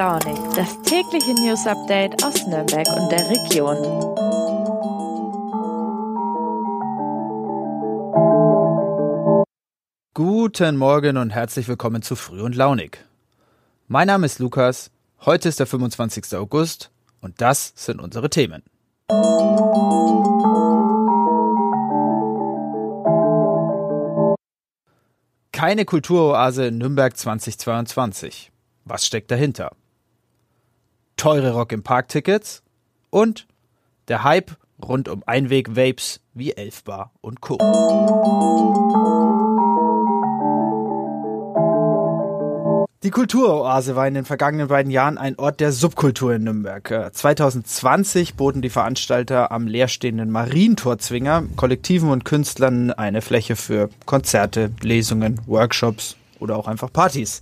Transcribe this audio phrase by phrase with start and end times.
[0.00, 3.76] Launig, das tägliche News Update aus Nürnberg und der Region.
[10.14, 13.04] Guten Morgen und herzlich willkommen zu Früh und Launig.
[13.88, 14.90] Mein Name ist Lukas,
[15.26, 16.34] heute ist der 25.
[16.34, 16.90] August
[17.20, 18.62] und das sind unsere Themen.
[25.52, 28.50] Keine Kulturoase in Nürnberg 2022.
[28.86, 29.72] Was steckt dahinter?
[31.20, 32.62] Teure Rock im Park-Tickets
[33.10, 33.46] und
[34.08, 34.52] der Hype
[34.82, 37.58] rund um Einweg-Vapes wie Elfbar und Co.
[43.02, 47.10] Die Kulturoase war in den vergangenen beiden Jahren ein Ort der Subkultur in Nürnberg.
[47.12, 54.70] 2020 äh, boten die Veranstalter am leerstehenden Marientorzwinger Kollektiven und Künstlern eine Fläche für Konzerte,
[54.80, 57.40] Lesungen, Workshops oder auch einfach Partys.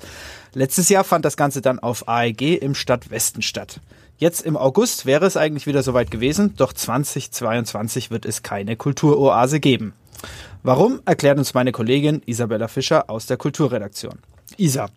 [0.55, 3.81] Letztes Jahr fand das Ganze dann auf AEG im Stadtwesten statt.
[4.19, 9.61] Jetzt im August wäre es eigentlich wieder soweit gewesen, doch 2022 wird es keine Kulturoase
[9.61, 9.93] geben.
[10.65, 14.19] Warum, erklärt uns meine Kollegin Isabella Fischer aus der Kulturredaktion.
[14.57, 14.89] Isa,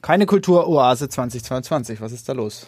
[0.00, 2.00] keine Kulturoase 2022.
[2.00, 2.66] Was ist da los?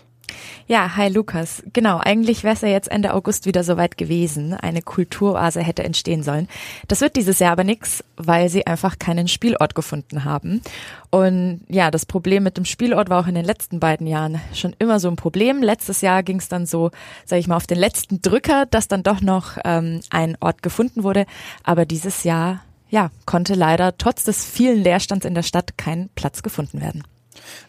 [0.66, 1.62] Ja, hi Lukas.
[1.74, 4.54] Genau, eigentlich wäre es ja jetzt Ende August wieder soweit gewesen.
[4.54, 6.48] Eine Kulturoase hätte entstehen sollen.
[6.88, 10.62] Das wird dieses Jahr aber nichts, weil sie einfach keinen Spielort gefunden haben.
[11.10, 14.74] Und ja, das Problem mit dem Spielort war auch in den letzten beiden Jahren schon
[14.78, 15.62] immer so ein Problem.
[15.62, 16.90] Letztes Jahr ging es dann so,
[17.26, 21.02] sage ich mal, auf den letzten Drücker, dass dann doch noch ähm, ein Ort gefunden
[21.02, 21.26] wurde.
[21.62, 26.42] Aber dieses Jahr, ja, konnte leider trotz des vielen Leerstands in der Stadt kein Platz
[26.42, 27.02] gefunden werden.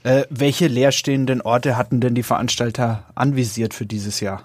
[0.03, 4.43] Äh, welche leerstehenden Orte hatten denn die Veranstalter anvisiert für dieses Jahr?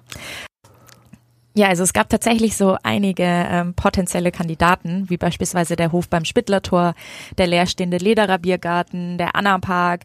[1.55, 6.25] Ja, also es gab tatsächlich so einige ähm, potenzielle Kandidaten, wie beispielsweise der Hof beim
[6.25, 6.95] Spittlertor,
[7.39, 10.03] der leerstehende Lederer Biergarten, der Anna Park.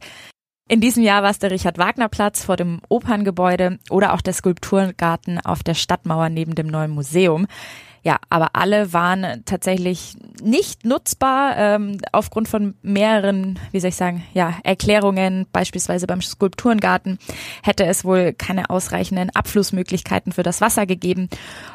[0.68, 5.62] In diesem Jahr war es der Richard-Wagner-Platz vor dem Operngebäude oder auch der Skulpturgarten auf
[5.62, 7.46] der Stadtmauer neben dem neuen Museum.
[8.06, 14.24] Ja, aber alle waren tatsächlich nicht nutzbar ähm, aufgrund von mehreren, wie soll ich sagen,
[14.36, 15.48] ja, Erklärungen.
[15.52, 17.18] Beispielsweise beim Skulpturengarten
[17.64, 21.30] hätte es wohl keine ausreichenden Abflussmöglichkeiten für das Wasser gegeben.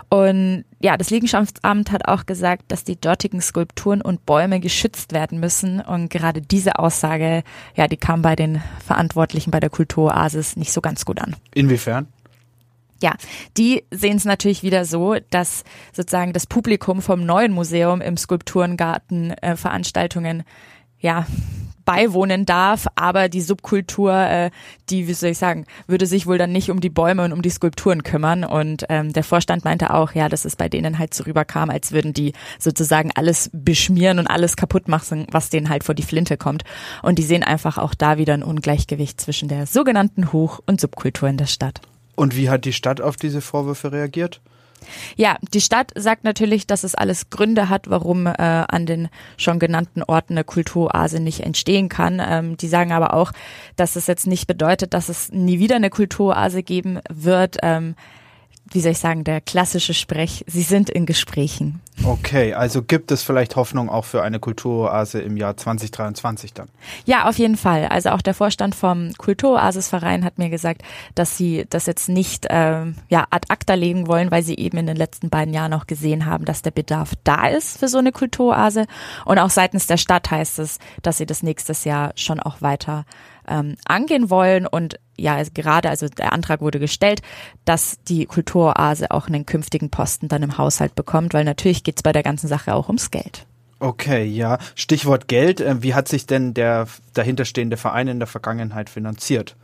[0.08, 5.40] Und ja, das Liegenschaftsamt hat auch gesagt, dass die dortigen Skulpturen und Bäume geschützt werden
[5.40, 5.80] müssen.
[5.80, 7.42] Und gerade diese Aussage,
[7.74, 11.34] ja, die kam bei den Verantwortlichen bei der Kulturoasis nicht so ganz gut an.
[11.54, 12.06] Inwiefern?
[13.02, 13.14] Ja,
[13.56, 19.30] die sehen es natürlich wieder so, dass sozusagen das Publikum vom neuen Museum im Skulpturengarten
[19.30, 20.44] äh, Veranstaltungen
[20.98, 21.26] ja
[21.84, 24.50] beiwohnen darf, aber die Subkultur, äh,
[24.90, 27.42] die, wie soll ich sagen, würde sich wohl dann nicht um die Bäume und um
[27.42, 28.44] die Skulpturen kümmern.
[28.44, 31.90] Und ähm, der Vorstand meinte auch, ja, dass es bei denen halt so rüberkam, als
[31.90, 36.36] würden die sozusagen alles beschmieren und alles kaputt machen, was denen halt vor die Flinte
[36.36, 36.62] kommt.
[37.02, 41.28] Und die sehen einfach auch da wieder ein Ungleichgewicht zwischen der sogenannten Hoch- und Subkultur
[41.28, 41.80] in der Stadt.
[42.16, 44.40] Und wie hat die Stadt auf diese Vorwürfe reagiert?
[45.16, 49.58] Ja, die Stadt sagt natürlich, dass es alles Gründe hat, warum äh, an den schon
[49.58, 52.20] genannten Orten eine Kulturoase nicht entstehen kann.
[52.24, 53.32] Ähm, die sagen aber auch,
[53.76, 57.58] dass es jetzt nicht bedeutet, dass es nie wieder eine Kulturoase geben wird.
[57.62, 57.94] Ähm,
[58.70, 61.80] wie soll ich sagen, der klassische Sprech, sie sind in Gesprächen.
[62.04, 66.68] Okay, also gibt es vielleicht Hoffnung auch für eine Kulturoase im Jahr 2023 dann?
[67.04, 67.86] Ja, auf jeden Fall.
[67.86, 70.82] Also auch der Vorstand vom Kulturoasisverein hat mir gesagt,
[71.14, 74.86] dass sie das jetzt nicht ähm, ja, ad acta legen wollen, weil sie eben in
[74.86, 78.12] den letzten beiden Jahren auch gesehen haben, dass der Bedarf da ist für so eine
[78.12, 78.86] Kulturoase.
[79.26, 83.04] Und auch seitens der Stadt heißt es, dass sie das nächstes Jahr schon auch weiter
[83.50, 84.66] ähm, angehen wollen.
[84.66, 87.20] Und ja, also gerade, also der Antrag wurde gestellt,
[87.64, 92.02] dass die Kulturoase auch einen künftigen Posten dann im Haushalt bekommt, weil natürlich geht es
[92.02, 93.46] bei der ganzen Sache auch ums Geld.
[93.80, 94.58] Okay, ja.
[94.74, 95.60] Stichwort Geld.
[95.60, 99.56] Äh, wie hat sich denn der dahinterstehende Verein in der Vergangenheit finanziert?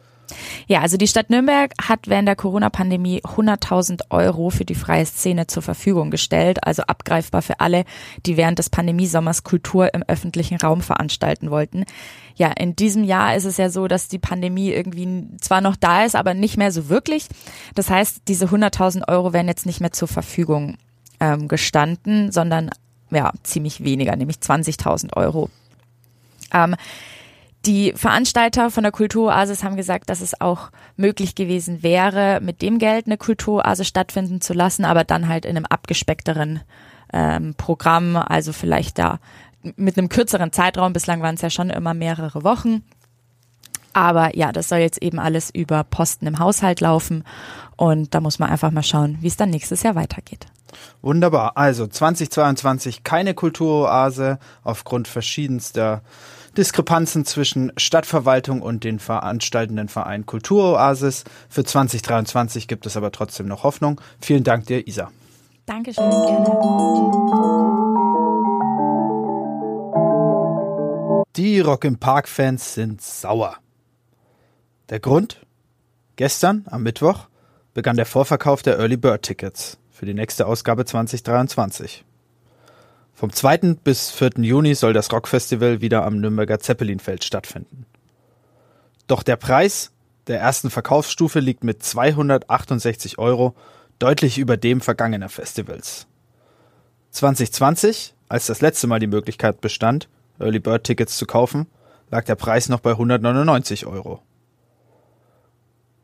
[0.67, 5.47] Ja, also die Stadt Nürnberg hat während der Corona-Pandemie 100.000 Euro für die freie Szene
[5.47, 7.85] zur Verfügung gestellt, also abgreifbar für alle,
[8.25, 11.85] die während des Pandemiesommers Kultur im öffentlichen Raum veranstalten wollten.
[12.35, 16.05] Ja, in diesem Jahr ist es ja so, dass die Pandemie irgendwie zwar noch da
[16.05, 17.29] ist, aber nicht mehr so wirklich.
[17.75, 20.77] Das heißt, diese 100.000 Euro werden jetzt nicht mehr zur Verfügung
[21.21, 22.71] ähm, gestanden, sondern
[23.11, 25.49] ja, ziemlich weniger, nämlich 20.000 Euro.
[26.53, 26.77] Ähm,
[27.67, 32.79] die Veranstalter von der Kulturoasis haben gesagt, dass es auch möglich gewesen wäre, mit dem
[32.79, 36.61] Geld eine Kulturoase stattfinden zu lassen, aber dann halt in einem abgespeckteren
[37.13, 39.19] ähm, Programm, also vielleicht da
[39.77, 40.93] mit einem kürzeren Zeitraum.
[40.93, 42.83] Bislang waren es ja schon immer mehrere Wochen.
[43.93, 47.25] Aber ja, das soll jetzt eben alles über Posten im Haushalt laufen.
[47.77, 50.47] Und da muss man einfach mal schauen, wie es dann nächstes Jahr weitergeht.
[51.03, 51.57] Wunderbar.
[51.57, 56.03] Also 2022 keine Kulturoase aufgrund verschiedenster
[56.57, 61.25] Diskrepanzen zwischen Stadtverwaltung und den veranstaltenden Verein Kulturoasis.
[61.49, 64.01] Für 2023 gibt es aber trotzdem noch Hoffnung.
[64.21, 65.11] Vielen Dank dir, Isa.
[65.67, 66.97] Dankeschön, gerne.
[71.37, 73.57] Die Rock im Park-Fans sind sauer.
[74.89, 75.45] Der Grund?
[76.17, 77.29] Gestern, am Mittwoch,
[77.75, 82.07] begann der Vorverkauf der Early Bird Tickets für die nächste Ausgabe 2023.
[83.17, 83.79] Vom 2.
[83.83, 84.33] bis 4.
[84.43, 87.87] Juni soll das Rockfestival wieder am Nürnberger Zeppelinfeld stattfinden.
[89.07, 89.91] Doch der Preis
[90.27, 93.57] der ersten Verkaufsstufe liegt mit 268 Euro
[93.99, 96.07] deutlich über dem vergangener Festivals.
[97.13, 101.69] 2020, als das letzte Mal die Möglichkeit bestand, Early Bird Tickets zu kaufen,
[102.11, 104.21] lag der Preis noch bei 199 Euro.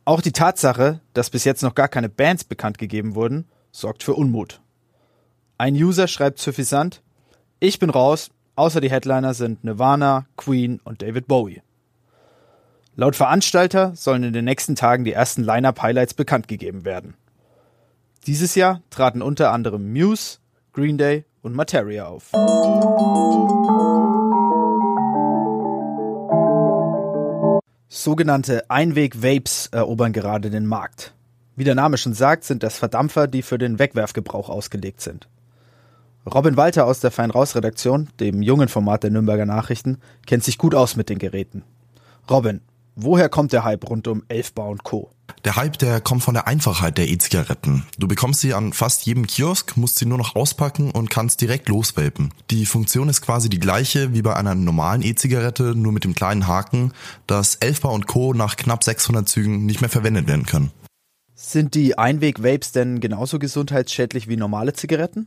[0.07, 4.15] Auch die Tatsache, dass bis jetzt noch gar keine Bands bekannt gegeben wurden, sorgt für
[4.15, 4.63] Unmut.
[5.63, 7.03] Ein User schreibt suffisant,
[7.61, 11.63] ich bin raus, außer die Headliner sind Nirvana, Queen und David Bowie.
[12.97, 17.15] Laut Veranstalter sollen in den nächsten Tagen die ersten Line-Up-Highlights bekannt gegeben werden.
[18.27, 20.39] Dieses Jahr traten unter anderem Muse,
[20.73, 22.33] Green Day und Materia auf.
[27.89, 31.15] Sogenannte Einweg-Vapes erobern gerade den Markt.
[31.55, 35.29] Wie der Name schon sagt, sind das Verdampfer, die für den Wegwerfgebrauch ausgelegt sind.
[36.31, 40.57] Robin Walter aus der Fein Raus Redaktion, dem jungen Format der Nürnberger Nachrichten, kennt sich
[40.57, 41.65] gut aus mit den Geräten.
[42.31, 42.61] Robin,
[42.95, 45.11] woher kommt der Hype rund um Elfbar und Co.?
[45.45, 47.85] Der Hype, der kommt von der Einfachheit der E-Zigaretten.
[47.99, 51.69] Du bekommst sie an fast jedem Kiosk, musst sie nur noch auspacken und kannst direkt
[51.69, 52.33] losvapen.
[52.53, 56.47] Die Funktion ist quasi die gleiche wie bei einer normalen E-Zigarette, nur mit dem kleinen
[56.47, 56.93] Haken,
[57.27, 58.33] dass Elfbar und Co.
[58.33, 60.71] nach knapp 600 Zügen nicht mehr verwendet werden können.
[61.35, 65.27] Sind die Einweg-Vapes denn genauso gesundheitsschädlich wie normale Zigaretten?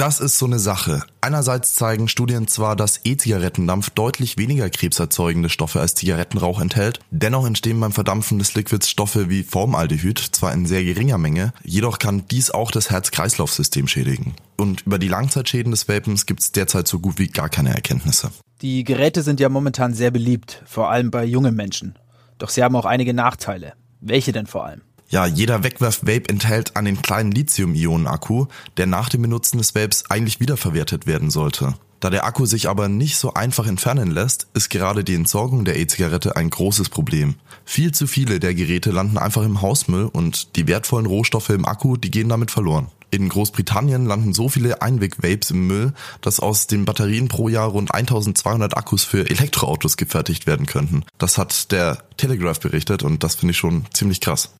[0.00, 1.02] Das ist so eine Sache.
[1.20, 7.78] Einerseits zeigen Studien zwar, dass E-Zigarettendampf deutlich weniger krebserzeugende Stoffe als Zigarettenrauch enthält, dennoch entstehen
[7.78, 12.50] beim Verdampfen des Liquids Stoffe wie Formaldehyd, zwar in sehr geringer Menge, jedoch kann dies
[12.50, 14.34] auch das Herz-Kreislauf-System schädigen.
[14.56, 18.30] Und über die Langzeitschäden des Vapens gibt es derzeit so gut wie gar keine Erkenntnisse.
[18.62, 21.98] Die Geräte sind ja momentan sehr beliebt, vor allem bei jungen Menschen.
[22.38, 23.74] Doch sie haben auch einige Nachteile.
[24.00, 24.80] Welche denn vor allem?
[25.10, 28.46] Ja, jeder Wegwerf-Vape enthält einen kleinen Lithium-Ionen-Akku,
[28.76, 31.74] der nach dem Benutzen des Vapes eigentlich wiederverwertet werden sollte.
[31.98, 35.80] Da der Akku sich aber nicht so einfach entfernen lässt, ist gerade die Entsorgung der
[35.80, 37.34] E-Zigarette ein großes Problem.
[37.64, 41.96] Viel zu viele der Geräte landen einfach im Hausmüll und die wertvollen Rohstoffe im Akku,
[41.96, 42.86] die gehen damit verloren.
[43.10, 47.92] In Großbritannien landen so viele Einweg-Vapes im Müll, dass aus den Batterien pro Jahr rund
[47.92, 51.02] 1200 Akkus für Elektroautos gefertigt werden könnten.
[51.18, 54.50] Das hat der Telegraph berichtet und das finde ich schon ziemlich krass.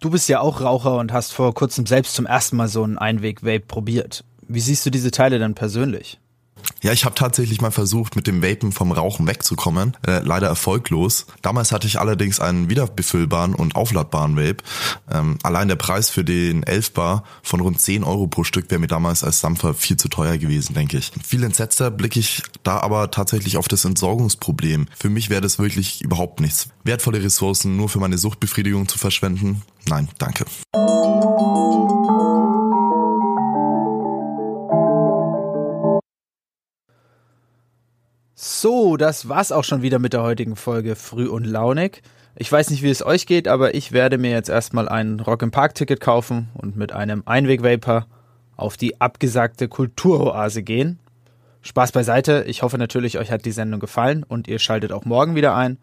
[0.00, 2.98] Du bist ja auch Raucher und hast vor kurzem selbst zum ersten Mal so einen
[2.98, 4.24] Einweg-Vape probiert.
[4.46, 6.20] Wie siehst du diese Teile dann persönlich?
[6.82, 9.96] Ja, ich habe tatsächlich mal versucht, mit dem Vapen vom Rauchen wegzukommen.
[10.06, 11.26] Äh, leider erfolglos.
[11.42, 14.62] Damals hatte ich allerdings einen wiederbefüllbaren und aufladbaren Vape.
[15.10, 18.80] Ähm, allein der Preis für den 11 Bar von rund 10 Euro pro Stück wäre
[18.80, 21.12] mir damals als Sampfer viel zu teuer gewesen, denke ich.
[21.26, 24.86] Viel entsetzter blicke ich da aber tatsächlich auf das Entsorgungsproblem.
[24.96, 26.68] Für mich wäre das wirklich überhaupt nichts.
[26.84, 29.62] Wertvolle Ressourcen nur für meine Suchtbefriedigung zu verschwenden?
[29.88, 30.44] Nein, danke.
[38.68, 42.02] So, das war's auch schon wieder mit der heutigen Folge Früh und Launig.
[42.34, 45.42] Ich weiß nicht, wie es euch geht, aber ich werde mir jetzt erstmal ein Rock
[45.42, 48.08] im Park Ticket kaufen und mit einem Einweg-Vapor
[48.56, 50.98] auf die abgesagte Kulturoase gehen.
[51.62, 52.42] Spaß beiseite.
[52.48, 55.78] Ich hoffe natürlich, euch hat die Sendung gefallen und ihr schaltet auch morgen wieder ein.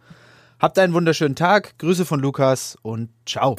[0.59, 1.77] Habt einen wunderschönen Tag.
[1.77, 3.55] Grüße von Lukas und ciao.